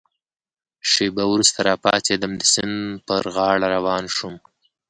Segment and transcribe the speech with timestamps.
[0.91, 4.35] شېبه وروسته را پاڅېدم، د سیند پر غاړه روان شوم.